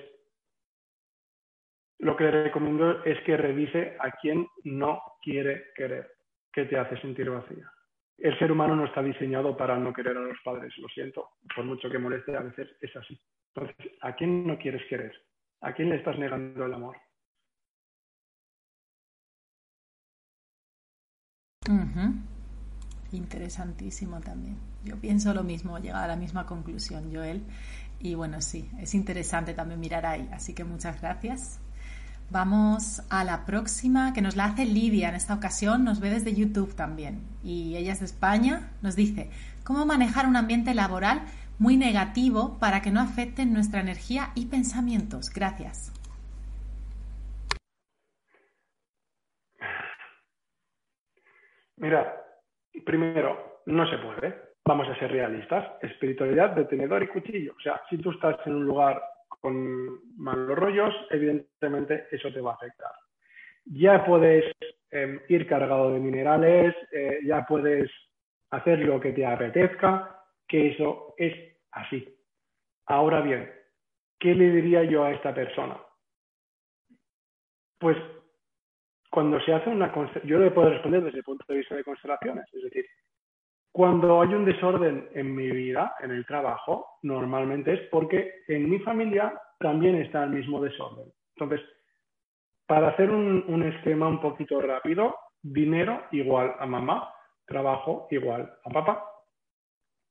[2.01, 6.11] lo que le recomiendo es que revise a quien no quiere querer,
[6.51, 7.71] que te hace sentir vacía.
[8.17, 11.63] El ser humano no está diseñado para no querer a los padres, lo siento, por
[11.63, 13.19] mucho que moleste, a veces es así.
[13.53, 15.13] Entonces, ¿a quién no quieres querer?
[15.61, 16.97] ¿A quién le estás negando el amor?
[23.11, 24.57] Interesantísimo también.
[24.83, 27.43] Yo pienso lo mismo, llega a la misma conclusión, Joel.
[27.99, 30.27] Y bueno, sí, es interesante también mirar ahí.
[30.31, 31.60] Así que muchas gracias.
[32.31, 35.09] Vamos a la próxima, que nos la hace Lidia.
[35.09, 37.19] En esta ocasión nos ve desde YouTube también.
[37.43, 38.71] Y ella es de España.
[38.81, 39.29] Nos dice,
[39.65, 41.23] ¿cómo manejar un ambiente laboral
[41.59, 45.29] muy negativo para que no afecten nuestra energía y pensamientos?
[45.29, 45.91] Gracias.
[51.75, 52.15] Mira,
[52.85, 54.41] primero, no se puede.
[54.65, 55.69] Vamos a ser realistas.
[55.81, 57.55] Espiritualidad de tenedor y cuchillo.
[57.57, 59.01] O sea, si tú estás en un lugar
[59.41, 62.91] con malos rollos, evidentemente eso te va a afectar.
[63.65, 64.45] Ya puedes
[64.91, 67.91] em, ir cargado de minerales, eh, ya puedes
[68.51, 71.33] hacer lo que te apetezca, que eso es
[71.71, 72.07] así.
[72.85, 73.51] Ahora bien,
[74.19, 75.77] ¿qué le diría yo a esta persona?
[77.79, 77.97] Pues
[79.09, 79.91] cuando se hace una
[80.23, 82.85] yo le puedo responder desde el punto de vista de constelaciones, es decir,
[83.71, 88.79] cuando hay un desorden en mi vida, en el trabajo, normalmente es porque en mi
[88.79, 91.05] familia también está el mismo desorden.
[91.35, 91.65] Entonces,
[92.65, 97.13] para hacer un, esquema un poquito rápido, dinero igual a mamá,
[97.45, 99.05] trabajo igual a papá.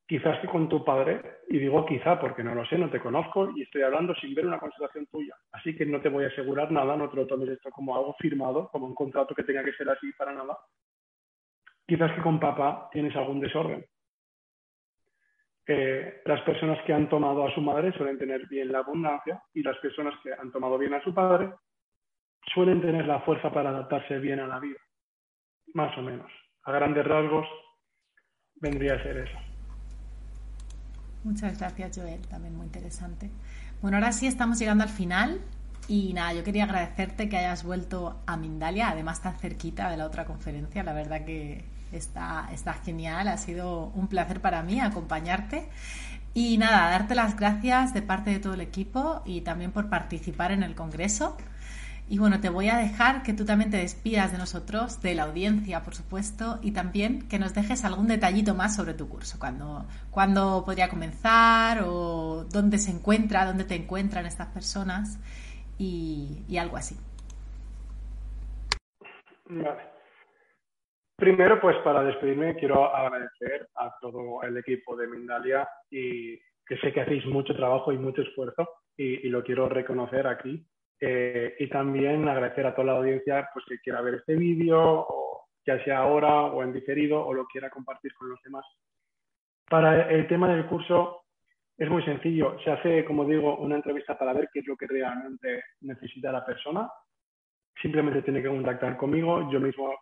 [0.06, 3.50] Quizás que con tu padre, y digo quizá porque no lo sé, no te conozco
[3.54, 5.36] y estoy hablando sin ver una consideración tuya.
[5.52, 8.14] Así que no te voy a asegurar nada, no te lo tomes esto como algo
[8.18, 10.56] firmado, como un contrato que tenga que ser así para nada
[11.90, 13.84] quizás que con papá tienes algún desorden.
[15.66, 19.60] Eh, las personas que han tomado a su madre suelen tener bien la abundancia y
[19.64, 21.52] las personas que han tomado bien a su padre
[22.54, 24.78] suelen tener la fuerza para adaptarse bien a la vida.
[25.74, 26.30] Más o menos.
[26.62, 27.48] A grandes rasgos
[28.54, 29.38] vendría a ser eso.
[31.24, 32.24] Muchas gracias, Joel.
[32.28, 33.30] También muy interesante.
[33.82, 35.40] Bueno, ahora sí estamos llegando al final.
[35.88, 40.06] Y nada, yo quería agradecerte que hayas vuelto a Mindalia, además tan cerquita de la
[40.06, 40.84] otra conferencia.
[40.84, 45.68] La verdad que Está, está genial, ha sido un placer para mí acompañarte.
[46.32, 50.52] Y nada, darte las gracias de parte de todo el equipo y también por participar
[50.52, 51.36] en el Congreso.
[52.08, 55.24] Y bueno, te voy a dejar que tú también te despidas de nosotros, de la
[55.24, 59.86] audiencia, por supuesto, y también que nos dejes algún detallito más sobre tu curso, cuándo,
[60.10, 65.18] cuándo podría comenzar o dónde se encuentra, dónde te encuentran estas personas
[65.78, 66.96] y, y algo así.
[69.48, 69.89] Vale.
[71.20, 76.94] Primero, pues para despedirme, quiero agradecer a todo el equipo de Mindalia y que sé
[76.94, 78.66] que hacéis mucho trabajo y mucho esfuerzo
[78.96, 80.66] y, lo quiero reconocer aquí.
[80.98, 85.48] Eh, y también agradecer a toda la audiencia pues, que quiera ver este vídeo o,
[85.66, 88.64] ya sea ahora o en diferido o lo quiera compartir con los demás.
[89.68, 91.24] Para el tema del curso
[91.76, 92.56] es muy sencillo.
[92.64, 96.46] Se hace, como digo, una entrevista para ver qué es lo que realmente necesita la
[96.46, 96.90] persona.
[97.82, 99.50] Simplemente tiene que contactar conmigo.
[99.52, 99.94] Yo mismo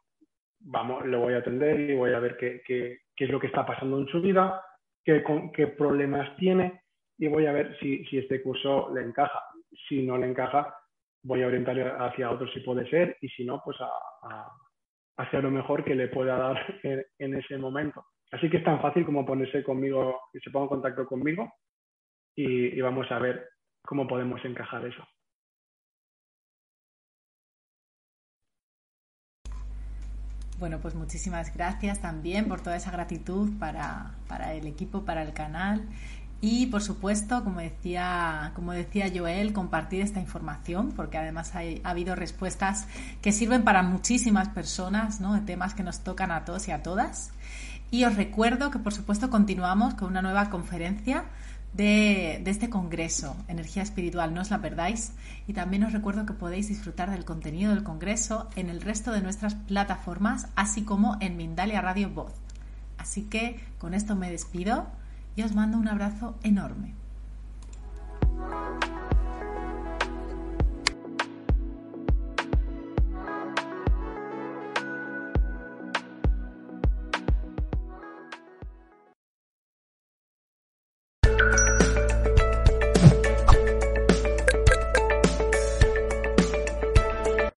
[0.60, 3.46] vamos, le voy a atender y voy a ver qué, qué, qué es lo que
[3.48, 4.62] está pasando en su vida,
[5.04, 5.22] qué,
[5.54, 6.82] qué problemas tiene
[7.18, 9.42] y voy a ver si, si, este curso le encaja.
[9.88, 10.74] Si no le encaja,
[11.22, 14.48] voy a orientarle hacia otro si puede ser y si no, pues a,
[15.18, 18.04] hacia lo mejor que le pueda dar en, en, ese momento.
[18.30, 21.50] Así que es tan fácil como ponerse conmigo, que se ponga en contacto conmigo
[22.36, 23.48] y, y vamos a ver
[23.84, 25.02] cómo podemos encajar eso.
[30.58, 35.32] Bueno, pues muchísimas gracias también por toda esa gratitud para, para, el equipo, para el
[35.32, 35.88] canal.
[36.40, 41.90] Y por supuesto, como decía, como decía Joel, compartir esta información, porque además hay, ha
[41.90, 42.88] habido respuestas
[43.22, 45.34] que sirven para muchísimas personas, ¿no?
[45.34, 47.30] De temas que nos tocan a todos y a todas.
[47.90, 51.24] Y os recuerdo que por supuesto continuamos con una nueva conferencia
[51.72, 55.12] de, este congreso, Energía Espiritual, no os la perdáis.
[55.46, 59.22] Y también os recuerdo que podéis disfrutar del contenido del congreso en el resto de
[59.22, 62.32] nuestras plataformas, así como en Mindalia Radio Voz.
[62.98, 64.86] Así que con esto me despido
[65.36, 66.94] y os mando un abrazo enorme.